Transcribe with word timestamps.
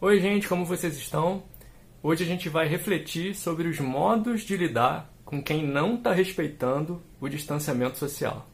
Oi, 0.00 0.20
gente, 0.20 0.46
como 0.46 0.64
vocês 0.64 0.96
estão? 0.96 1.42
Hoje 2.00 2.22
a 2.22 2.26
gente 2.26 2.48
vai 2.48 2.68
refletir 2.68 3.34
sobre 3.34 3.66
os 3.66 3.80
modos 3.80 4.42
de 4.42 4.56
lidar 4.56 5.12
com 5.24 5.42
quem 5.42 5.66
não 5.66 5.96
está 5.96 6.12
respeitando 6.12 7.02
o 7.20 7.28
distanciamento 7.28 7.98
social. 7.98 8.46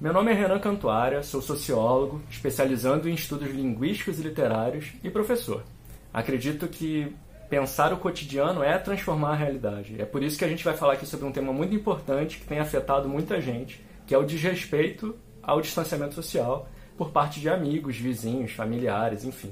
Meu 0.00 0.14
nome 0.14 0.30
é 0.30 0.34
Renan 0.34 0.58
Cantuária, 0.58 1.22
sou 1.22 1.42
sociólogo, 1.42 2.22
especializando 2.30 3.06
em 3.06 3.12
estudos 3.12 3.50
linguísticos 3.50 4.18
e 4.18 4.22
literários 4.22 4.94
e 5.04 5.10
professor. 5.10 5.62
Acredito 6.10 6.66
que 6.66 7.14
pensar 7.50 7.92
o 7.92 7.98
cotidiano 7.98 8.62
é 8.62 8.78
transformar 8.78 9.32
a 9.32 9.36
realidade. 9.36 10.00
É 10.00 10.06
por 10.06 10.22
isso 10.22 10.38
que 10.38 10.44
a 10.46 10.48
gente 10.48 10.64
vai 10.64 10.74
falar 10.74 10.94
aqui 10.94 11.04
sobre 11.04 11.26
um 11.26 11.32
tema 11.32 11.52
muito 11.52 11.74
importante 11.74 12.38
que 12.38 12.46
tem 12.46 12.60
afetado 12.60 13.10
muita 13.10 13.42
gente, 13.42 13.84
que 14.06 14.14
é 14.14 14.18
o 14.18 14.24
desrespeito 14.24 15.14
ao 15.42 15.60
distanciamento 15.60 16.14
social 16.14 16.66
por 17.00 17.12
parte 17.12 17.40
de 17.40 17.48
amigos, 17.48 17.96
vizinhos, 17.96 18.52
familiares, 18.52 19.24
enfim. 19.24 19.50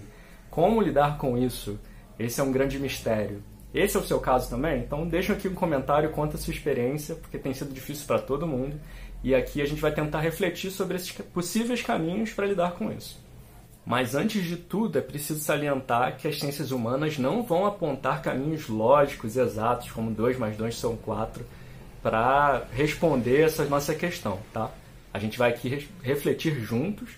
Como 0.50 0.82
lidar 0.82 1.16
com 1.16 1.38
isso? 1.38 1.80
Esse 2.18 2.42
é 2.42 2.44
um 2.44 2.52
grande 2.52 2.78
mistério. 2.78 3.42
Esse 3.72 3.96
é 3.96 4.00
o 4.00 4.04
seu 4.04 4.20
caso 4.20 4.50
também? 4.50 4.80
Então 4.80 5.08
deixa 5.08 5.32
aqui 5.32 5.48
um 5.48 5.54
comentário, 5.54 6.10
conta 6.10 6.36
a 6.36 6.38
sua 6.38 6.52
experiência, 6.52 7.14
porque 7.14 7.38
tem 7.38 7.54
sido 7.54 7.72
difícil 7.72 8.06
para 8.06 8.18
todo 8.18 8.46
mundo. 8.46 8.78
E 9.24 9.34
aqui 9.34 9.62
a 9.62 9.64
gente 9.64 9.80
vai 9.80 9.90
tentar 9.90 10.20
refletir 10.20 10.70
sobre 10.70 10.96
esses 10.96 11.10
possíveis 11.10 11.80
caminhos 11.80 12.34
para 12.34 12.44
lidar 12.44 12.72
com 12.72 12.92
isso. 12.92 13.18
Mas 13.82 14.14
antes 14.14 14.44
de 14.44 14.58
tudo, 14.58 14.98
é 14.98 15.00
preciso 15.00 15.40
salientar 15.40 16.18
que 16.18 16.28
as 16.28 16.38
ciências 16.38 16.70
humanas 16.70 17.16
não 17.16 17.42
vão 17.42 17.64
apontar 17.64 18.20
caminhos 18.20 18.68
lógicos 18.68 19.38
exatos, 19.38 19.90
como 19.90 20.10
2 20.10 20.36
mais 20.36 20.54
2 20.54 20.76
são 20.76 20.98
4, 20.98 21.42
para 22.02 22.64
responder 22.74 23.40
essa 23.40 23.64
nossa 23.64 23.94
questão, 23.94 24.38
tá? 24.52 24.70
A 25.14 25.18
gente 25.18 25.38
vai 25.38 25.48
aqui 25.48 25.88
refletir 26.02 26.60
juntos 26.60 27.16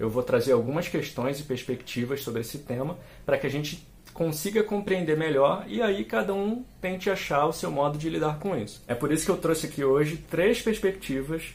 eu 0.00 0.08
vou 0.08 0.22
trazer 0.22 0.52
algumas 0.52 0.88
questões 0.88 1.38
e 1.38 1.42
perspectivas 1.42 2.22
sobre 2.22 2.40
esse 2.40 2.58
tema 2.60 2.96
para 3.26 3.36
que 3.36 3.46
a 3.46 3.50
gente 3.50 3.86
consiga 4.14 4.64
compreender 4.64 5.14
melhor 5.14 5.64
e 5.68 5.82
aí 5.82 6.04
cada 6.04 6.32
um 6.32 6.64
tente 6.80 7.10
achar 7.10 7.44
o 7.44 7.52
seu 7.52 7.70
modo 7.70 7.98
de 7.98 8.08
lidar 8.08 8.38
com 8.38 8.56
isso. 8.56 8.82
É 8.88 8.94
por 8.94 9.12
isso 9.12 9.26
que 9.26 9.30
eu 9.30 9.36
trouxe 9.36 9.66
aqui 9.66 9.84
hoje 9.84 10.16
três 10.16 10.62
perspectivas 10.62 11.54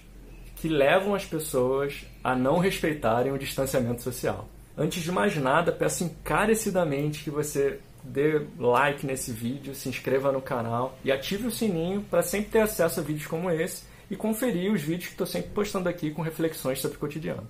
que 0.57 0.69
levam 0.69 1.15
as 1.15 1.25
pessoas 1.25 2.05
a 2.23 2.35
não 2.35 2.59
respeitarem 2.59 3.33
o 3.33 3.37
distanciamento 3.37 4.03
social. 4.03 4.47
Antes 4.77 5.01
de 5.01 5.11
mais 5.11 5.35
nada, 5.35 5.71
peço 5.71 6.03
encarecidamente 6.03 7.23
que 7.23 7.31
você 7.31 7.79
dê 8.03 8.45
like 8.59 9.07
nesse 9.07 9.31
vídeo, 9.31 9.73
se 9.73 9.89
inscreva 9.89 10.31
no 10.31 10.41
canal 10.41 10.95
e 11.03 11.11
ative 11.11 11.47
o 11.47 11.51
sininho 11.51 12.05
para 12.11 12.21
sempre 12.21 12.51
ter 12.51 12.59
acesso 12.59 12.99
a 12.99 13.03
vídeos 13.03 13.25
como 13.25 13.49
esse 13.49 13.83
e 14.09 14.15
conferir 14.15 14.71
os 14.71 14.81
vídeos 14.81 15.07
que 15.07 15.13
estou 15.13 15.25
sempre 15.25 15.49
postando 15.49 15.89
aqui 15.89 16.11
com 16.11 16.21
reflexões 16.21 16.79
sobre 16.79 16.97
o 16.97 16.99
cotidiano. 16.99 17.47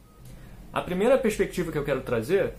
A 0.76 0.81
primeira 0.81 1.18
perspectiva 1.18 1.72
que 1.72 1.78
eu 1.78 1.86
quero 1.86 2.02
trazer 2.02 2.52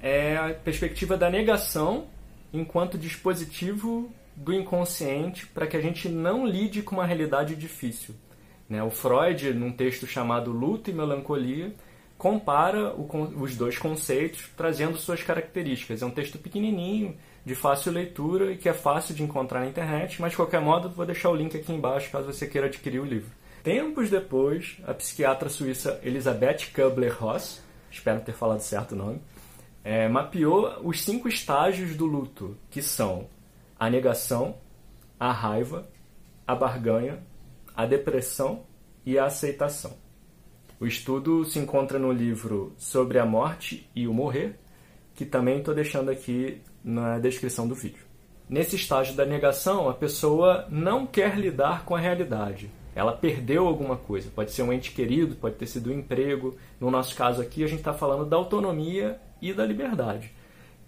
é 0.00 0.36
a 0.36 0.54
perspectiva 0.54 1.16
da 1.16 1.28
negação 1.28 2.06
enquanto 2.52 2.96
dispositivo 2.96 4.08
do 4.36 4.54
inconsciente 4.54 5.48
para 5.48 5.66
que 5.66 5.76
a 5.76 5.80
gente 5.80 6.08
não 6.08 6.46
lide 6.46 6.80
com 6.80 6.94
uma 6.94 7.04
realidade 7.04 7.56
difícil. 7.56 8.14
Né? 8.68 8.80
O 8.84 8.90
Freud, 8.90 9.52
num 9.52 9.72
texto 9.72 10.06
chamado 10.06 10.52
Luto 10.52 10.90
e 10.90 10.94
Melancolia, 10.94 11.74
compara 12.16 12.94
os 12.94 13.56
dois 13.56 13.76
conceitos 13.76 14.48
trazendo 14.56 14.96
suas 14.96 15.24
características. 15.24 16.02
É 16.02 16.06
um 16.06 16.10
texto 16.12 16.38
pequenininho, 16.38 17.16
de 17.44 17.56
fácil 17.56 17.90
leitura 17.90 18.52
e 18.52 18.56
que 18.56 18.68
é 18.68 18.72
fácil 18.72 19.12
de 19.12 19.24
encontrar 19.24 19.58
na 19.58 19.66
internet, 19.66 20.22
mas 20.22 20.30
de 20.30 20.36
qualquer 20.36 20.60
modo 20.60 20.88
vou 20.88 21.04
deixar 21.04 21.30
o 21.30 21.34
link 21.34 21.56
aqui 21.56 21.72
embaixo 21.72 22.12
caso 22.12 22.32
você 22.32 22.46
queira 22.46 22.68
adquirir 22.68 23.00
o 23.00 23.04
livro. 23.04 23.32
Tempos 23.66 24.08
depois, 24.08 24.76
a 24.86 24.94
psiquiatra 24.94 25.48
suíça 25.48 25.98
Elisabeth 26.04 26.70
Kubler-Ross, 26.72 27.60
espero 27.90 28.20
ter 28.20 28.32
falado 28.32 28.60
certo 28.60 28.92
o 28.92 28.96
nome, 28.96 29.20
é, 29.82 30.06
mapeou 30.06 30.78
os 30.84 31.02
cinco 31.02 31.26
estágios 31.26 31.96
do 31.96 32.06
luto, 32.06 32.56
que 32.70 32.80
são 32.80 33.26
a 33.76 33.90
negação, 33.90 34.54
a 35.18 35.32
raiva, 35.32 35.84
a 36.46 36.54
barganha, 36.54 37.24
a 37.74 37.84
depressão 37.86 38.62
e 39.04 39.18
a 39.18 39.24
aceitação. 39.24 39.96
O 40.78 40.86
estudo 40.86 41.44
se 41.44 41.58
encontra 41.58 41.98
no 41.98 42.12
livro 42.12 42.72
Sobre 42.78 43.18
a 43.18 43.26
Morte 43.26 43.90
e 43.96 44.06
o 44.06 44.14
Morrer, 44.14 44.60
que 45.12 45.26
também 45.26 45.58
estou 45.58 45.74
deixando 45.74 46.08
aqui 46.08 46.62
na 46.84 47.18
descrição 47.18 47.66
do 47.66 47.74
vídeo. 47.74 48.06
Nesse 48.48 48.76
estágio 48.76 49.16
da 49.16 49.26
negação, 49.26 49.88
a 49.88 49.94
pessoa 49.94 50.68
não 50.70 51.04
quer 51.04 51.36
lidar 51.36 51.84
com 51.84 51.96
a 51.96 51.98
realidade, 51.98 52.70
ela 52.96 53.12
perdeu 53.12 53.66
alguma 53.66 53.94
coisa. 53.94 54.30
Pode 54.34 54.50
ser 54.52 54.62
um 54.62 54.72
ente 54.72 54.90
querido, 54.90 55.36
pode 55.36 55.56
ter 55.56 55.66
sido 55.66 55.90
um 55.90 55.92
emprego. 55.92 56.56
No 56.80 56.90
nosso 56.90 57.14
caso 57.14 57.42
aqui, 57.42 57.62
a 57.62 57.66
gente 57.66 57.80
está 57.80 57.92
falando 57.92 58.24
da 58.24 58.38
autonomia 58.38 59.20
e 59.40 59.52
da 59.52 59.66
liberdade. 59.66 60.32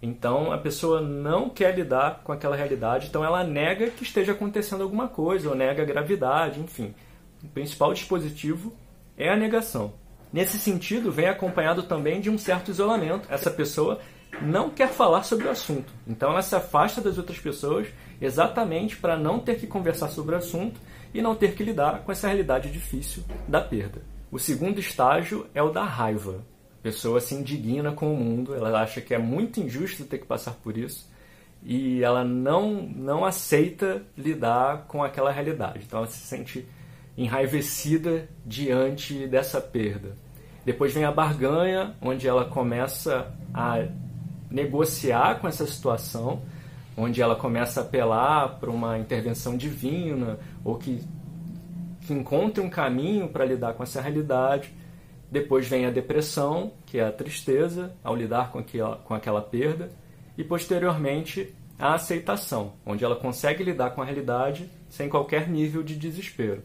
Então 0.01 0.51
a 0.51 0.57
pessoa 0.57 1.01
não 1.01 1.51
quer 1.51 1.75
lidar 1.75 2.21
com 2.23 2.31
aquela 2.31 2.55
realidade, 2.55 3.07
então 3.07 3.23
ela 3.23 3.43
nega 3.43 3.91
que 3.91 4.01
esteja 4.01 4.31
acontecendo 4.31 4.81
alguma 4.81 5.07
coisa, 5.07 5.49
ou 5.49 5.55
nega 5.55 5.83
a 5.83 5.85
gravidade, 5.85 6.59
enfim. 6.59 6.95
O 7.43 7.47
principal 7.47 7.93
dispositivo 7.93 8.73
é 9.15 9.29
a 9.29 9.37
negação. 9.37 9.93
Nesse 10.33 10.57
sentido, 10.57 11.11
vem 11.11 11.27
acompanhado 11.27 11.83
também 11.83 12.21
de 12.21 12.29
um 12.29 12.39
certo 12.39 12.71
isolamento. 12.71 13.27
Essa 13.31 13.51
pessoa 13.51 13.99
não 14.41 14.71
quer 14.71 14.89
falar 14.89 15.23
sobre 15.23 15.47
o 15.47 15.51
assunto, 15.51 15.93
então 16.07 16.31
ela 16.31 16.41
se 16.41 16.55
afasta 16.55 17.01
das 17.01 17.19
outras 17.19 17.37
pessoas 17.37 17.87
exatamente 18.19 18.97
para 18.97 19.15
não 19.15 19.39
ter 19.39 19.59
que 19.59 19.67
conversar 19.67 20.09
sobre 20.09 20.33
o 20.33 20.37
assunto 20.37 20.79
e 21.13 21.21
não 21.21 21.35
ter 21.35 21.55
que 21.55 21.63
lidar 21.63 22.03
com 22.03 22.11
essa 22.11 22.27
realidade 22.27 22.71
difícil 22.71 23.23
da 23.47 23.61
perda. 23.61 24.01
O 24.31 24.37
segundo 24.37 24.79
estágio 24.79 25.47
é 25.53 25.61
o 25.61 25.71
da 25.71 25.83
raiva. 25.83 26.45
A 26.79 26.83
pessoa 26.83 27.19
se 27.19 27.35
indigna 27.35 27.91
com 27.91 28.13
o 28.13 28.17
mundo, 28.17 28.55
ela 28.55 28.81
acha 28.81 29.01
que 29.01 29.13
é 29.13 29.17
muito 29.17 29.59
injusto 29.59 30.05
ter 30.05 30.19
que 30.19 30.25
passar 30.25 30.53
por 30.53 30.77
isso 30.77 31.09
e 31.63 32.03
ela 32.03 32.23
não, 32.23 32.83
não 32.83 33.25
aceita 33.25 34.03
lidar 34.17 34.85
com 34.87 35.03
aquela 35.03 35.31
realidade. 35.31 35.83
Então 35.85 35.99
ela 35.99 36.07
se 36.07 36.19
sente 36.19 36.67
enraivecida 37.17 38.29
diante 38.45 39.27
dessa 39.27 39.59
perda. 39.59 40.15
Depois 40.63 40.93
vem 40.93 41.03
a 41.03 41.11
barganha, 41.11 41.95
onde 42.01 42.27
ela 42.27 42.45
começa 42.45 43.33
a 43.53 43.85
negociar 44.49 45.39
com 45.39 45.47
essa 45.47 45.65
situação 45.65 46.41
onde 46.99 47.21
ela 47.21 47.35
começa 47.35 47.79
a 47.79 47.83
apelar 47.83 48.59
para 48.59 48.69
uma 48.69 48.99
intervenção 48.99 49.55
divina 49.55 50.37
ou 50.63 50.75
que, 50.75 51.01
que 52.01 52.13
encontre 52.13 52.61
um 52.61 52.69
caminho 52.69 53.29
para 53.29 53.45
lidar 53.45 53.73
com 53.73 53.83
essa 53.83 54.01
realidade. 54.01 54.73
Depois 55.31 55.67
vem 55.67 55.85
a 55.85 55.91
depressão, 55.91 56.73
que 56.85 56.99
é 56.99 57.05
a 57.05 57.11
tristeza 57.11 57.93
ao 58.03 58.15
lidar 58.15 58.51
com 58.51 58.59
aquela, 58.59 58.97
com 58.97 59.13
aquela 59.13 59.41
perda. 59.41 59.89
E 60.37 60.43
posteriormente 60.43 61.55
a 61.77 61.93
aceitação, 61.93 62.73
onde 62.85 63.05
ela 63.05 63.15
consegue 63.15 63.63
lidar 63.63 63.91
com 63.91 64.01
a 64.01 64.05
realidade 64.05 64.69
sem 64.89 65.07
qualquer 65.07 65.47
nível 65.47 65.81
de 65.81 65.95
desespero. 65.95 66.61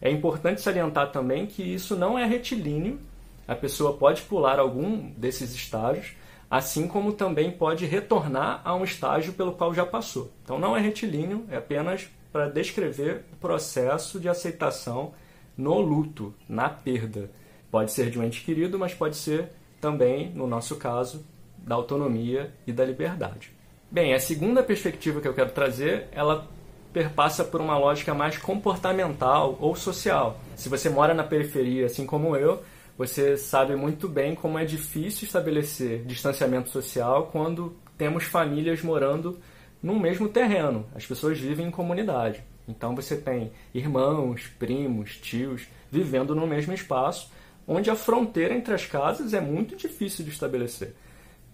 É 0.00 0.10
importante 0.10 0.60
salientar 0.60 1.12
também 1.12 1.46
que 1.46 1.62
isso 1.62 1.94
não 1.94 2.18
é 2.18 2.24
retilíneo, 2.24 2.98
a 3.46 3.54
pessoa 3.54 3.96
pode 3.96 4.22
pular 4.22 4.58
algum 4.58 5.10
desses 5.12 5.54
estágios, 5.54 6.14
assim 6.50 6.88
como 6.88 7.12
também 7.12 7.50
pode 7.50 7.84
retornar 7.84 8.60
a 8.64 8.74
um 8.74 8.84
estágio 8.84 9.32
pelo 9.32 9.52
qual 9.52 9.74
já 9.74 9.84
passou. 9.84 10.32
Então 10.42 10.58
não 10.58 10.76
é 10.76 10.80
retilíneo, 10.80 11.46
é 11.50 11.56
apenas 11.56 12.08
para 12.32 12.48
descrever 12.48 13.24
o 13.32 13.36
processo 13.36 14.18
de 14.20 14.28
aceitação 14.28 15.12
no 15.56 15.80
luto, 15.80 16.34
na 16.48 16.68
perda. 16.68 17.30
Pode 17.70 17.92
ser 17.92 18.10
de 18.10 18.18
um 18.18 18.24
ente 18.24 18.42
querido, 18.42 18.78
mas 18.78 18.94
pode 18.94 19.16
ser 19.16 19.50
também, 19.80 20.30
no 20.30 20.46
nosso 20.46 20.76
caso, 20.76 21.24
da 21.58 21.74
autonomia 21.74 22.52
e 22.66 22.72
da 22.72 22.84
liberdade. 22.84 23.52
Bem, 23.90 24.14
a 24.14 24.20
segunda 24.20 24.62
perspectiva 24.62 25.20
que 25.20 25.28
eu 25.28 25.34
quero 25.34 25.50
trazer, 25.50 26.08
ela 26.12 26.46
perpassa 26.92 27.44
por 27.44 27.60
uma 27.60 27.76
lógica 27.78 28.14
mais 28.14 28.38
comportamental 28.38 29.56
ou 29.60 29.74
social. 29.74 30.40
Se 30.56 30.68
você 30.68 30.88
mora 30.88 31.14
na 31.14 31.24
periferia, 31.24 31.86
assim 31.86 32.06
como 32.06 32.36
eu, 32.36 32.62
você 32.98 33.36
sabe 33.36 33.76
muito 33.76 34.08
bem 34.08 34.34
como 34.34 34.58
é 34.58 34.64
difícil 34.64 35.24
estabelecer 35.24 36.04
distanciamento 36.04 36.68
social 36.68 37.28
quando 37.30 37.76
temos 37.96 38.24
famílias 38.24 38.82
morando 38.82 39.38
no 39.80 39.98
mesmo 40.00 40.28
terreno. 40.28 40.84
As 40.92 41.06
pessoas 41.06 41.38
vivem 41.38 41.68
em 41.68 41.70
comunidade. 41.70 42.42
Então 42.66 42.96
você 42.96 43.16
tem 43.16 43.52
irmãos, 43.72 44.48
primos, 44.58 45.16
tios 45.16 45.68
vivendo 45.92 46.34
no 46.34 46.44
mesmo 46.44 46.74
espaço, 46.74 47.30
onde 47.68 47.88
a 47.88 47.94
fronteira 47.94 48.52
entre 48.52 48.74
as 48.74 48.84
casas 48.84 49.32
é 49.32 49.40
muito 49.40 49.76
difícil 49.76 50.24
de 50.24 50.32
estabelecer. 50.32 50.96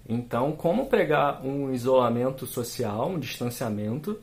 Então, 0.08 0.52
como 0.52 0.86
pregar 0.86 1.44
um 1.44 1.72
isolamento 1.72 2.46
social, 2.46 3.10
um 3.10 3.18
distanciamento, 3.18 4.18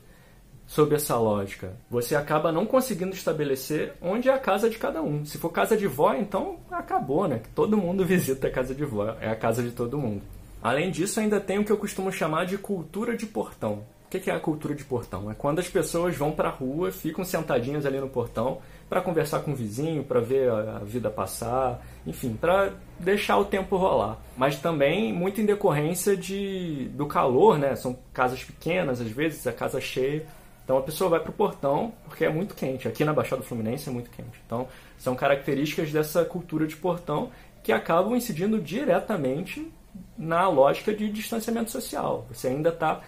sob 0.71 0.95
essa 0.95 1.17
lógica. 1.17 1.73
Você 1.89 2.15
acaba 2.15 2.49
não 2.49 2.65
conseguindo 2.65 3.13
estabelecer 3.13 3.91
onde 4.01 4.29
é 4.29 4.33
a 4.33 4.39
casa 4.39 4.69
de 4.69 4.77
cada 4.77 5.01
um. 5.01 5.25
Se 5.25 5.37
for 5.37 5.49
casa 5.49 5.75
de 5.75 5.85
vó, 5.85 6.13
então 6.13 6.59
acabou, 6.71 7.27
né? 7.27 7.41
Todo 7.53 7.75
mundo 7.75 8.05
visita 8.07 8.47
a 8.47 8.51
casa 8.51 8.73
de 8.73 8.85
vó, 8.85 9.17
é 9.19 9.29
a 9.29 9.35
casa 9.35 9.61
de 9.61 9.71
todo 9.71 9.97
mundo. 9.97 10.21
Além 10.63 10.89
disso, 10.89 11.19
ainda 11.19 11.41
tem 11.41 11.59
o 11.59 11.65
que 11.65 11.71
eu 11.73 11.77
costumo 11.77 12.09
chamar 12.09 12.45
de 12.45 12.57
cultura 12.57 13.17
de 13.17 13.25
portão. 13.25 13.83
que 14.09 14.31
é 14.31 14.33
a 14.33 14.39
cultura 14.39 14.73
de 14.73 14.85
portão? 14.85 15.29
É 15.29 15.33
quando 15.33 15.59
as 15.59 15.67
pessoas 15.67 16.15
vão 16.15 16.31
para 16.31 16.47
a 16.47 16.53
rua, 16.53 16.89
ficam 16.89 17.25
sentadinhas 17.25 17.85
ali 17.85 17.99
no 17.99 18.07
portão 18.07 18.59
para 18.87 19.01
conversar 19.01 19.41
com 19.41 19.51
o 19.51 19.55
vizinho, 19.55 20.05
para 20.05 20.21
ver 20.21 20.49
a 20.49 20.79
vida 20.79 21.09
passar, 21.09 21.85
enfim, 22.07 22.37
para 22.39 22.71
deixar 22.97 23.37
o 23.37 23.45
tempo 23.45 23.75
rolar. 23.75 24.17
Mas 24.37 24.57
também 24.57 25.11
muito 25.11 25.41
em 25.41 25.45
decorrência 25.45 26.15
de, 26.15 26.89
do 26.93 27.07
calor, 27.07 27.57
né? 27.57 27.75
São 27.75 27.97
casas 28.13 28.41
pequenas, 28.41 29.01
às 29.01 29.09
vezes, 29.09 29.45
a 29.47 29.51
casa 29.51 29.81
cheia. 29.81 30.25
Então 30.71 30.79
a 30.79 30.83
pessoa 30.83 31.09
vai 31.09 31.19
para 31.19 31.31
o 31.31 31.33
portão 31.33 31.91
porque 32.05 32.23
é 32.23 32.29
muito 32.29 32.55
quente. 32.55 32.87
Aqui 32.87 33.03
na 33.03 33.11
Baixada 33.11 33.41
Fluminense 33.41 33.89
é 33.89 33.91
muito 33.91 34.09
quente. 34.09 34.41
Então 34.45 34.69
são 34.97 35.17
características 35.17 35.91
dessa 35.91 36.23
cultura 36.23 36.65
de 36.65 36.77
portão 36.77 37.29
que 37.61 37.73
acabam 37.73 38.15
incidindo 38.15 38.57
diretamente 38.57 39.69
na 40.17 40.47
lógica 40.47 40.93
de 40.93 41.11
distanciamento 41.11 41.69
social. 41.69 42.25
Você 42.31 42.47
ainda 42.47 42.69
está 42.69 43.01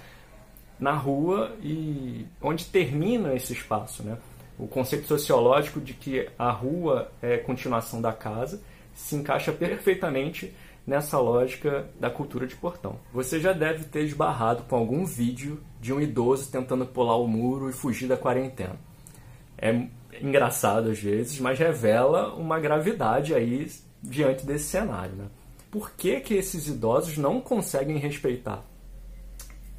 na 0.77 0.91
rua 0.91 1.55
e 1.61 2.25
onde 2.41 2.65
termina 2.65 3.33
esse 3.33 3.53
espaço, 3.53 4.03
né? 4.03 4.17
O 4.59 4.67
conceito 4.67 5.07
sociológico 5.07 5.79
de 5.79 5.93
que 5.93 6.27
a 6.37 6.51
rua 6.51 7.13
é 7.21 7.37
continuação 7.37 8.01
da 8.01 8.11
casa 8.11 8.61
se 8.93 9.15
encaixa 9.15 9.53
perfeitamente 9.53 10.53
nessa 10.85 11.19
lógica 11.19 11.87
da 11.99 12.09
cultura 12.09 12.45
de 12.45 12.55
portão. 12.55 12.97
Você 13.13 13.39
já 13.39 13.53
deve 13.53 13.85
ter 13.85 14.03
esbarrado 14.03 14.63
com 14.63 14.75
algum 14.75 15.05
vídeo 15.05 15.61
de 15.79 15.93
um 15.93 16.01
idoso 16.01 16.51
tentando 16.51 16.85
pular 16.85 17.15
o 17.17 17.27
muro 17.27 17.69
e 17.69 17.73
fugir 17.73 18.07
da 18.07 18.17
quarentena. 18.17 18.75
É 19.57 19.87
engraçado 20.21 20.89
às 20.89 20.99
vezes, 20.99 21.39
mas 21.39 21.57
revela 21.57 22.33
uma 22.35 22.59
gravidade 22.59 23.33
aí 23.33 23.71
diante 24.01 24.45
desse 24.45 24.65
cenário. 24.65 25.15
Né? 25.15 25.25
Por 25.71 25.91
que, 25.91 26.19
que 26.19 26.33
esses 26.33 26.67
idosos 26.67 27.17
não 27.17 27.39
conseguem 27.39 27.97
respeitar 27.97 28.63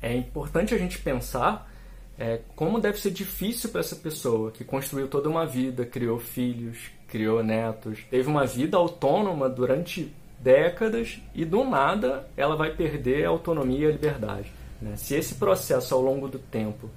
é 0.05 0.15
importante 0.15 0.75
a 0.75 0.79
gente 0.79 0.99
pensar 0.99 1.71
é, 2.19 2.41
como 2.55 2.79
deve 2.79 3.01
ser 3.01 3.11
difícil 3.11 3.71
para 3.71 3.81
essa 3.81 3.97
pessoa 3.97 4.53
que 4.53 4.63
construiu 4.63 5.09
toda 5.09 5.29
uma 5.31 5.47
vida, 5.47 5.87
criou 5.87 6.19
filhos, 6.19 6.91
criou 7.09 7.43
netos, 7.43 8.01
teve 8.11 8.29
uma 8.29 8.47
vida 8.47 8.77
autônoma 8.77 9.49
durante 9.49 10.13
décadas 10.45 11.23
e 11.35 11.43
do 11.47 11.65
nada 11.65 12.29
ela 12.37 12.55
vai 12.55 12.71
perder 12.71 13.25
a 13.25 13.31
autonomia 13.31 13.87
e 13.87 13.89
a 13.89 13.93
liberdade. 13.93 14.53
Né? 14.81 14.95
Se 14.95 15.15
esse 15.15 15.37
processo 15.37 15.95
ao 15.95 16.03
longo 16.03 16.29
do 16.29 16.39
tempo 16.39 16.91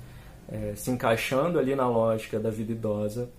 é, 0.50 0.74
se 0.76 0.92
encaixando 0.92 1.58
ali 1.58 1.74
na 1.74 1.88
lógica 1.88 2.38
da 2.38 2.50
vida 2.50 2.74
idosa, 2.74 3.30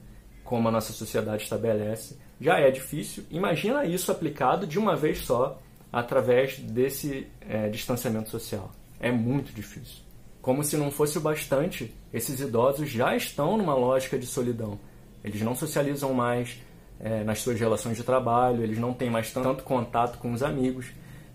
como 0.42 0.66
a 0.66 0.70
nossa 0.70 0.94
sociedade 0.94 1.42
estabelece, 1.42 2.16
já 2.40 2.58
é 2.58 2.70
difícil. 2.70 3.24
Imagina 3.30 3.84
isso 3.84 4.10
aplicado 4.10 4.66
de 4.66 4.78
uma 4.78 4.96
vez 4.96 5.18
só 5.18 5.60
através 5.92 6.58
desse 6.58 7.26
é, 7.46 7.68
distanciamento 7.68 8.30
social. 8.30 8.72
É 8.98 9.12
muito 9.12 9.52
difícil. 9.52 10.02
Como 10.40 10.64
se 10.64 10.78
não 10.78 10.90
fosse 10.90 11.18
o 11.18 11.20
bastante, 11.20 11.94
esses 12.12 12.40
idosos 12.40 12.88
já 12.88 13.14
estão 13.14 13.58
numa 13.58 13.74
lógica 13.74 14.18
de 14.18 14.26
solidão. 14.26 14.80
Eles 15.22 15.42
não 15.42 15.54
socializam 15.54 16.14
mais 16.14 16.56
é, 17.00 17.22
nas 17.24 17.40
suas 17.40 17.58
relações 17.58 17.96
de 17.96 18.02
trabalho, 18.02 18.62
eles 18.62 18.78
não 18.78 18.92
têm 18.92 19.10
mais 19.10 19.32
tanto 19.32 19.62
contato 19.62 20.18
com 20.18 20.32
os 20.32 20.42
amigos. 20.42 20.86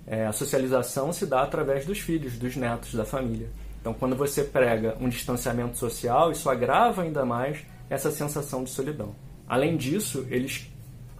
É, 0.06 0.26
a 0.26 0.34
socialização 0.34 1.14
se 1.14 1.26
dá 1.26 1.42
através 1.42 1.86
dos 1.86 2.00
filhos, 2.00 2.38
dos 2.38 2.56
netos, 2.56 2.94
da 2.94 3.06
família. 3.06 3.50
Então, 3.80 3.94
quando 3.94 4.16
você 4.16 4.44
prega 4.44 4.98
um 5.00 5.10
distanciamento 5.10 5.78
social, 5.78 6.32
isso 6.32 6.50
agrava 6.50 7.02
ainda 7.02 7.26
mais 7.26 7.66
essa 7.90 8.12
sensação 8.12 8.64
de 8.64 8.70
solidão. 8.70 9.16
Além 9.48 9.76
disso, 9.78 10.26
eles 10.30 10.70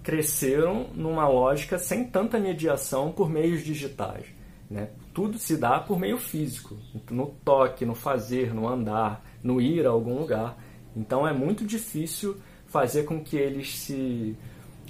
cresceram 0.02 0.88
numa 0.94 1.28
lógica 1.28 1.78
sem 1.78 2.06
tanta 2.06 2.40
mediação 2.40 3.12
por 3.12 3.30
meios 3.30 3.64
digitais. 3.64 4.26
Né? 4.70 4.90
Tudo 5.14 5.38
se 5.38 5.56
dá 5.58 5.80
por 5.80 6.00
meio 6.00 6.18
físico, 6.18 6.78
no 7.10 7.28
toque, 7.46 7.86
no 7.86 7.96
fazer, 7.96 8.54
no 8.54 8.68
andar, 8.68 9.24
no 9.42 9.62
ir 9.62 9.86
a 9.86 9.90
algum 9.90 10.20
lugar. 10.20 10.58
Então 10.96 11.28
é 11.28 11.34
muito 11.34 11.66
difícil 11.66 12.38
fazer 12.74 13.04
com 13.04 13.24
que 13.24 13.38
eles 13.38 13.78
se 13.78 14.36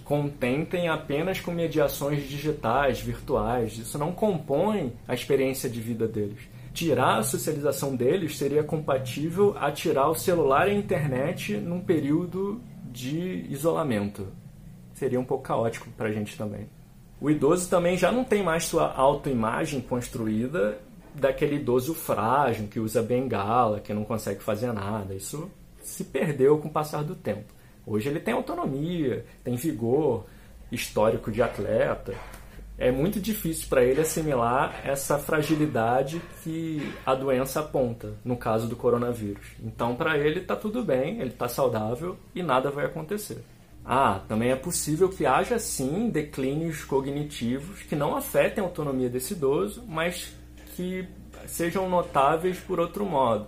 contentem 0.06 0.88
apenas 0.88 1.42
com 1.42 1.52
mediações 1.52 2.28
digitais, 2.30 3.02
virtuais. 3.02 3.78
Isso 3.78 3.98
não 3.98 4.14
compõe 4.14 4.94
a 5.06 5.14
experiência 5.14 5.70
de 5.70 5.82
vida 5.82 6.08
deles. 6.08 6.40
Tirar 6.74 7.20
a 7.20 7.24
socialização 7.24 7.94
deles 7.94 8.38
seria 8.38 8.64
compatível 8.64 9.54
a 9.60 9.70
tirar 9.70 10.10
o 10.10 10.16
celular 10.16 10.70
e 10.70 10.72
a 10.72 10.76
internet 10.76 11.58
num 11.58 11.82
período 11.82 12.62
de 12.90 13.46
isolamento. 13.50 14.28
Seria 14.94 15.20
um 15.20 15.26
pouco 15.26 15.44
caótico 15.44 15.90
para 15.98 16.08
a 16.08 16.12
gente 16.12 16.38
também. 16.38 16.70
O 17.20 17.30
idoso 17.30 17.70
também 17.70 17.98
já 17.98 18.12
não 18.12 18.24
tem 18.24 18.42
mais 18.42 18.64
sua 18.64 18.94
autoimagem 18.94 19.82
construída 19.82 20.80
daquele 21.14 21.56
idoso 21.56 21.94
frágil 21.94 22.68
que 22.68 22.80
usa 22.80 23.02
bengala, 23.02 23.82
que 23.82 23.94
não 23.94 24.06
consegue 24.06 24.42
fazer 24.42 24.72
nada. 24.72 25.14
Isso 25.14 25.52
se 25.82 26.06
perdeu 26.06 26.58
com 26.58 26.70
o 26.70 26.72
passar 26.72 27.04
do 27.04 27.14
tempo. 27.14 27.54
Hoje 27.86 28.10
ele 28.10 28.20
tem 28.20 28.34
autonomia, 28.34 29.26
tem 29.44 29.56
vigor, 29.56 30.26
histórico 30.72 31.32
de 31.32 31.42
atleta. 31.42 32.14
É 32.78 32.92
muito 32.92 33.20
difícil 33.20 33.68
para 33.70 33.84
ele 33.84 34.02
assimilar 34.02 34.82
essa 34.84 35.20
fragilidade 35.20 36.22
que 36.44 36.92
a 37.06 37.14
doença 37.14 37.60
aponta, 37.60 38.14
no 38.26 38.36
caso 38.36 38.68
do 38.68 38.76
coronavírus. 38.76 39.46
Então, 39.64 39.96
para 39.96 40.18
ele 40.18 40.40
está 40.40 40.56
tudo 40.56 40.84
bem, 40.84 41.20
ele 41.20 41.30
está 41.30 41.48
saudável 41.48 42.18
e 42.34 42.42
nada 42.42 42.72
vai 42.72 42.86
acontecer. 42.86 43.44
Ah, 43.86 44.22
também 44.28 44.50
é 44.50 44.56
possível 44.56 45.10
que 45.10 45.26
haja 45.26 45.60
sim 45.60 46.10
declínios 46.10 46.86
cognitivos 46.86 47.84
que 47.84 47.96
não 47.96 48.16
afetem 48.16 48.64
a 48.64 48.68
autonomia 48.68 49.10
desse 49.10 49.34
idoso, 49.34 49.84
mas 49.88 50.34
que 50.76 51.08
sejam 51.46 51.90
notáveis 51.90 52.58
por 52.60 52.80
outro 52.80 53.06
modo. 53.06 53.48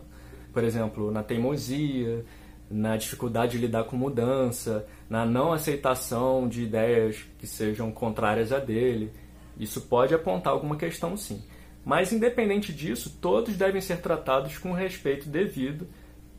Por 0.53 0.63
exemplo, 0.63 1.09
na 1.09 1.23
teimosia, 1.23 2.25
na 2.69 2.97
dificuldade 2.97 3.53
de 3.53 3.65
lidar 3.65 3.83
com 3.85 3.95
mudança, 3.95 4.85
na 5.09 5.25
não 5.25 5.53
aceitação 5.53 6.47
de 6.47 6.63
ideias 6.63 7.23
que 7.37 7.45
sejam 7.45 7.91
contrárias 7.91 8.51
a 8.51 8.59
dele. 8.59 9.11
Isso 9.59 9.81
pode 9.81 10.13
apontar 10.13 10.53
alguma 10.53 10.75
questão 10.75 11.15
sim. 11.15 11.43
Mas 11.85 12.11
independente 12.11 12.73
disso, 12.73 13.17
todos 13.21 13.55
devem 13.55 13.79
ser 13.79 13.97
tratados 14.01 14.57
com 14.57 14.73
respeito 14.73 15.29
devido 15.29 15.87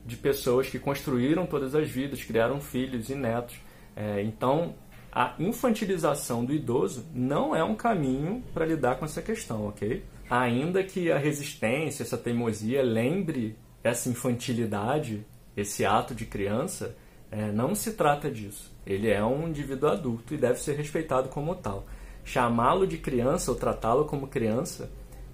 de 0.04 0.16
pessoas 0.16 0.68
que 0.68 0.78
construíram 0.78 1.46
todas 1.46 1.74
as 1.74 1.88
vidas, 1.88 2.24
criaram 2.24 2.60
filhos 2.60 3.08
e 3.08 3.14
netos 3.14 3.56
é, 3.96 4.22
então, 4.22 4.74
a 5.10 5.34
infantilização 5.38 6.44
do 6.44 6.52
idoso 6.52 7.06
não 7.14 7.56
é 7.56 7.64
um 7.64 7.74
caminho 7.74 8.44
para 8.52 8.66
lidar 8.66 8.96
com 8.96 9.06
essa 9.06 9.22
questão, 9.22 9.66
ok? 9.66 10.04
Ainda 10.28 10.84
que 10.84 11.10
a 11.10 11.16
resistência, 11.16 12.02
essa 12.02 12.18
teimosia 12.18 12.82
lembre 12.82 13.56
essa 13.82 14.10
infantilidade, 14.10 15.26
esse 15.56 15.84
ato 15.84 16.14
de 16.14 16.26
criança, 16.26 16.96
é, 17.30 17.50
não 17.50 17.74
se 17.74 17.92
trata 17.92 18.30
disso. 18.30 18.72
Ele 18.86 19.10
é 19.10 19.24
um 19.24 19.48
indivíduo 19.48 19.90
adulto 19.90 20.34
e 20.34 20.38
deve 20.38 20.58
ser 20.60 20.76
respeitado 20.76 21.28
como 21.28 21.54
tal. 21.54 21.86
Chamá-lo 22.24 22.86
de 22.86 22.98
criança 22.98 23.50
ou 23.50 23.56
tratá-lo 23.56 24.04
como 24.04 24.26
criança 24.28 24.90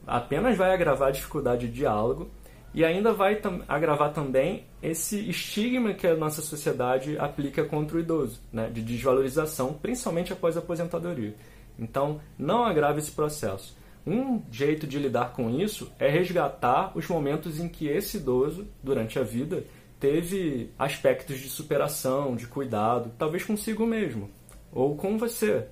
apenas 0.06 0.56
vai 0.56 0.72
agravar 0.72 1.08
a 1.08 1.12
dificuldade 1.12 1.66
de 1.66 1.73
diálogo 1.73 2.30
e 2.75 2.85
ainda 2.85 3.12
vai 3.12 3.40
agravar 3.68 4.12
também 4.12 4.64
esse 4.82 5.28
estigma 5.28 5.92
que 5.92 6.06
a 6.06 6.16
nossa 6.16 6.40
sociedade 6.40 7.18
aplica 7.18 7.64
contra 7.64 7.97
o 7.97 8.00
idoso, 8.00 8.40
né, 8.52 8.70
de 8.70 8.80
desvalorização, 8.80 9.75
principalmente 9.75 10.32
após 10.32 10.56
a 10.56 10.61
aposentadoria. 10.61 11.35
Então, 11.78 12.20
não 12.38 12.64
agrave 12.64 12.99
esse 12.99 13.12
processo. 13.12 13.76
Um 14.06 14.42
jeito 14.50 14.87
de 14.87 14.99
lidar 14.99 15.32
com 15.32 15.49
isso 15.50 15.92
é 15.99 16.08
resgatar 16.08 16.92
os 16.97 17.06
momentos 17.06 17.61
em 17.61 17.68
que 17.68 17.87
esse 17.87 18.16
idoso, 18.16 18.66
durante 18.82 19.18
a 19.18 19.23
vida, 19.23 19.64
teve 20.02 20.71
aspectos 20.78 21.38
de 21.38 21.49
superação, 21.49 22.35
de 22.35 22.47
cuidado, 22.47 23.12
talvez 23.16 23.44
consigo 23.44 23.87
mesmo, 23.87 24.28
ou 24.73 24.97
com 24.97 25.16
você, 25.16 25.68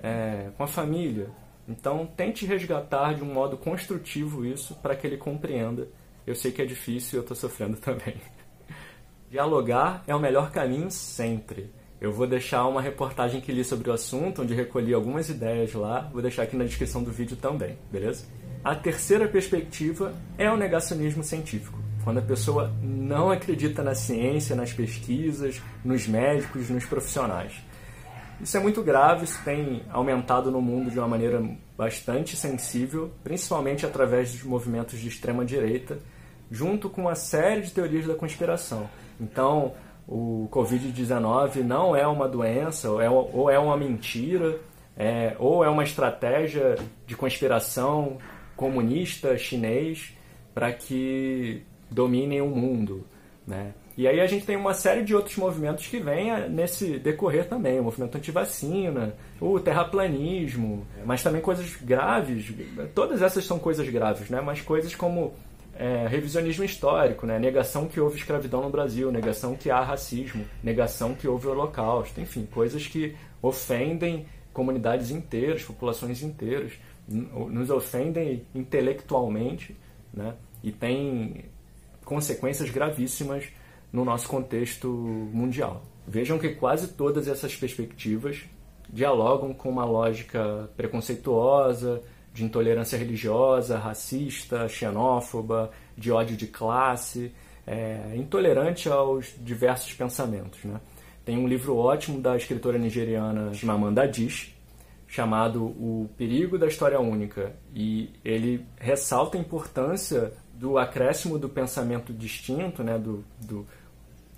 é, 0.00 0.50
com 0.56 0.64
a 0.64 0.66
família. 0.66 1.30
Então, 1.68 2.04
tente 2.04 2.44
resgatar 2.44 3.14
de 3.14 3.22
um 3.22 3.32
modo 3.32 3.56
construtivo 3.56 4.44
isso 4.44 4.74
para 4.82 4.96
que 4.96 5.06
ele 5.06 5.16
compreenda 5.16 5.88
eu 6.28 6.34
sei 6.34 6.52
que 6.52 6.60
é 6.60 6.66
difícil 6.66 7.16
e 7.16 7.18
eu 7.18 7.22
estou 7.22 7.34
sofrendo 7.34 7.78
também. 7.80 8.14
Dialogar 9.30 10.04
é 10.06 10.14
o 10.14 10.20
melhor 10.20 10.50
caminho 10.50 10.90
sempre. 10.90 11.72
Eu 11.98 12.12
vou 12.12 12.26
deixar 12.26 12.66
uma 12.66 12.82
reportagem 12.82 13.40
que 13.40 13.50
li 13.50 13.64
sobre 13.64 13.88
o 13.88 13.94
assunto, 13.94 14.42
onde 14.42 14.54
recolhi 14.54 14.92
algumas 14.92 15.30
ideias 15.30 15.72
lá, 15.72 16.02
vou 16.12 16.20
deixar 16.20 16.42
aqui 16.42 16.54
na 16.54 16.64
descrição 16.64 17.02
do 17.02 17.10
vídeo 17.10 17.36
também, 17.36 17.78
beleza? 17.90 18.26
A 18.62 18.74
terceira 18.74 19.26
perspectiva 19.26 20.14
é 20.36 20.50
o 20.50 20.56
negacionismo 20.56 21.24
científico, 21.24 21.78
quando 22.08 22.20
a 22.20 22.22
pessoa 22.22 22.72
não 22.80 23.30
acredita 23.30 23.82
na 23.82 23.94
ciência, 23.94 24.56
nas 24.56 24.72
pesquisas, 24.72 25.60
nos 25.84 26.08
médicos, 26.08 26.70
nos 26.70 26.86
profissionais. 26.86 27.52
Isso 28.40 28.56
é 28.56 28.60
muito 28.60 28.82
grave, 28.82 29.24
isso 29.24 29.38
tem 29.44 29.82
aumentado 29.90 30.50
no 30.50 30.62
mundo 30.62 30.90
de 30.90 30.98
uma 30.98 31.06
maneira 31.06 31.46
bastante 31.76 32.34
sensível, 32.34 33.12
principalmente 33.22 33.84
através 33.84 34.32
dos 34.32 34.42
movimentos 34.42 34.98
de 34.98 35.06
extrema 35.06 35.44
direita, 35.44 35.98
junto 36.50 36.88
com 36.88 37.02
uma 37.02 37.14
série 37.14 37.60
de 37.60 37.72
teorias 37.72 38.06
da 38.06 38.14
conspiração. 38.14 38.88
Então, 39.20 39.74
o 40.06 40.48
Covid-19 40.50 41.56
não 41.56 41.94
é 41.94 42.06
uma 42.06 42.26
doença, 42.26 42.90
ou 42.90 43.02
é, 43.02 43.10
ou 43.10 43.50
é 43.50 43.58
uma 43.58 43.76
mentira, 43.76 44.58
é, 44.96 45.36
ou 45.38 45.62
é 45.62 45.68
uma 45.68 45.84
estratégia 45.84 46.76
de 47.06 47.14
conspiração 47.14 48.16
comunista 48.56 49.36
chinês 49.36 50.16
para 50.54 50.72
que 50.72 51.66
dominem 51.90 52.40
o 52.40 52.48
mundo, 52.48 53.04
né? 53.46 53.72
E 53.96 54.06
aí 54.06 54.20
a 54.20 54.26
gente 54.28 54.46
tem 54.46 54.56
uma 54.56 54.74
série 54.74 55.02
de 55.02 55.12
outros 55.12 55.36
movimentos 55.36 55.88
que 55.88 55.98
vêm 55.98 56.30
eh, 56.30 56.48
nesse 56.48 57.00
decorrer 57.00 57.48
também, 57.48 57.80
o 57.80 57.84
movimento 57.84 58.16
antivacina, 58.16 59.14
o 59.40 59.58
terraplanismo, 59.58 60.86
mas 61.04 61.22
também 61.22 61.40
coisas 61.40 61.74
graves, 61.82 62.52
todas 62.94 63.22
essas 63.22 63.44
são 63.44 63.58
coisas 63.58 63.88
graves, 63.88 64.30
né? 64.30 64.40
Mas 64.40 64.60
coisas 64.60 64.94
como 64.94 65.34
é, 65.78 66.06
revisionismo 66.08 66.64
histórico, 66.64 67.24
né? 67.24 67.38
negação 67.38 67.86
que 67.86 68.00
houve 68.00 68.18
escravidão 68.18 68.62
no 68.62 68.68
Brasil, 68.68 69.12
negação 69.12 69.54
que 69.54 69.70
há 69.70 69.80
racismo, 69.80 70.44
negação 70.62 71.14
que 71.14 71.28
houve 71.28 71.46
holocausto, 71.46 72.20
enfim, 72.20 72.46
coisas 72.46 72.86
que 72.86 73.14
ofendem 73.40 74.26
comunidades 74.52 75.10
inteiras, 75.12 75.62
populações 75.62 76.20
inteiras, 76.20 76.72
nos 77.08 77.70
ofendem 77.70 78.44
intelectualmente 78.54 79.76
né? 80.12 80.34
e 80.64 80.72
tem 80.72 81.44
consequências 82.08 82.70
gravíssimas 82.70 83.44
no 83.92 84.02
nosso 84.02 84.26
contexto 84.26 84.88
mundial. 84.88 85.82
Vejam 86.06 86.38
que 86.38 86.48
quase 86.54 86.88
todas 86.88 87.28
essas 87.28 87.54
perspectivas 87.54 88.44
dialogam 88.88 89.52
com 89.52 89.68
uma 89.68 89.84
lógica 89.84 90.70
preconceituosa, 90.74 92.02
de 92.32 92.44
intolerância 92.44 92.96
religiosa, 92.96 93.78
racista, 93.78 94.66
xenófoba, 94.68 95.70
de 95.96 96.10
ódio 96.10 96.34
de 96.34 96.46
classe, 96.46 97.30
é, 97.66 98.14
intolerante 98.16 98.88
aos 98.88 99.34
diversos 99.38 99.92
pensamentos. 99.92 100.64
Né? 100.64 100.80
Tem 101.26 101.36
um 101.36 101.46
livro 101.46 101.76
ótimo 101.76 102.22
da 102.22 102.36
escritora 102.38 102.78
nigeriana 102.78 103.52
Chimamanda 103.52 104.02
Adichie, 104.02 104.54
chamado 105.06 105.62
O 105.64 106.08
Perigo 106.16 106.56
da 106.56 106.66
História 106.66 106.98
Única, 107.00 107.54
e 107.74 108.10
ele 108.24 108.64
ressalta 108.78 109.36
a 109.36 109.40
importância 109.40 110.32
do 110.58 110.76
acréscimo 110.76 111.38
do 111.38 111.48
pensamento 111.48 112.12
distinto, 112.12 112.82
né, 112.82 112.98
do, 112.98 113.24
do, 113.40 113.64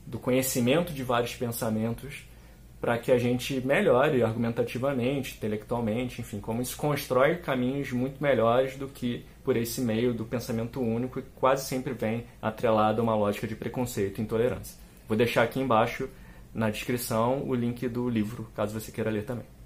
do 0.07 0.19
conhecimento 0.19 0.93
de 0.93 1.03
vários 1.03 1.35
pensamentos, 1.35 2.29
para 2.79 2.99
que 2.99 3.11
a 3.11 3.19
gente 3.19 3.61
melhore 3.67 4.23
argumentativamente, 4.23 5.37
intelectualmente, 5.37 6.21
enfim, 6.21 6.39
como 6.39 6.61
isso 6.61 6.77
constrói 6.77 7.37
caminhos 7.37 7.91
muito 7.93 8.23
melhores 8.23 8.77
do 8.77 8.87
que 8.87 9.25
por 9.43 9.57
esse 9.57 9.81
meio 9.81 10.13
do 10.13 10.25
pensamento 10.25 10.81
único 10.81 11.21
que 11.21 11.29
quase 11.35 11.67
sempre 11.67 11.93
vem 11.95 12.25
atrelado 12.41 13.01
a 13.01 13.05
uma 13.05 13.15
lógica 13.15 13.47
de 13.47 13.57
preconceito 13.57 14.19
e 14.19 14.23
intolerância. 14.23 14.79
Vou 15.09 15.17
deixar 15.17 15.43
aqui 15.43 15.59
embaixo 15.59 16.09
na 16.55 16.71
descrição 16.71 17.43
o 17.47 17.55
link 17.55 17.87
do 17.89 18.09
livro, 18.09 18.49
caso 18.55 18.79
você 18.79 18.93
queira 18.93 19.11
ler 19.11 19.25
também. 19.25 19.60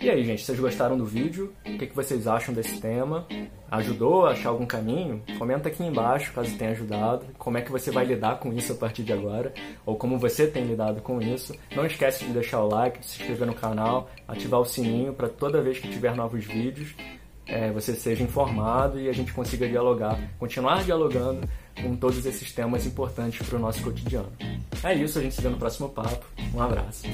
E 0.00 0.08
aí, 0.08 0.24
gente, 0.24 0.44
vocês 0.44 0.58
gostaram 0.58 0.96
do 0.96 1.04
vídeo? 1.04 1.52
O 1.66 1.76
que, 1.76 1.86
vocês 1.94 2.26
acham 2.26 2.54
desse 2.54 2.80
tema? 2.80 3.26
Ajudou 3.70 4.26
a 4.26 4.30
achar 4.30 4.48
algum 4.48 4.64
caminho? 4.64 5.22
Comenta 5.38 5.68
aqui 5.68 5.84
embaixo 5.84 6.32
caso 6.32 6.56
tenha 6.56 6.70
ajudado. 6.70 7.26
Como 7.36 7.58
é 7.58 7.62
que 7.62 7.70
você 7.70 7.90
vai 7.90 8.06
lidar 8.06 8.38
com 8.38 8.52
isso 8.52 8.72
a 8.72 8.76
partir 8.76 9.02
de 9.02 9.12
agora? 9.12 9.52
Ou 9.84 9.96
como 9.96 10.18
você 10.18 10.46
tem 10.46 10.64
lidado 10.64 11.02
com 11.02 11.20
isso? 11.20 11.54
Não 11.76 11.84
esquece 11.84 12.24
de 12.24 12.32
deixar 12.32 12.62
o 12.62 12.68
like, 12.68 13.00
de 13.00 13.06
se 13.06 13.20
inscrever 13.20 13.46
no 13.46 13.54
canal, 13.54 14.10
ativar 14.26 14.60
o 14.60 14.64
sininho 14.64 15.12
para 15.12 15.28
toda 15.28 15.60
vez 15.60 15.78
que 15.78 15.88
tiver 15.88 16.16
novos 16.16 16.44
vídeos 16.44 16.94
é, 17.50 17.70
você 17.72 17.94
seja 17.94 18.22
informado 18.22 19.00
e 19.00 19.08
a 19.08 19.12
gente 19.12 19.32
consiga 19.32 19.68
dialogar, 19.68 20.16
continuar 20.38 20.84
dialogando 20.84 21.48
com 21.82 21.96
todos 21.96 22.24
esses 22.24 22.52
temas 22.52 22.86
importantes 22.86 23.46
para 23.46 23.56
o 23.56 23.60
nosso 23.60 23.82
cotidiano. 23.82 24.30
É 24.84 24.94
isso, 24.94 25.18
a 25.18 25.22
gente 25.22 25.34
se 25.34 25.42
vê 25.42 25.48
no 25.48 25.58
próximo 25.58 25.88
papo. 25.88 26.24
Um 26.54 26.62
abraço. 26.62 27.06